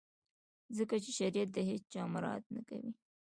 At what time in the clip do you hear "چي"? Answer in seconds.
1.03-1.11